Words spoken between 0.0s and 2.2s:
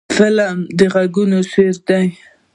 فلم د غږونو شعر دی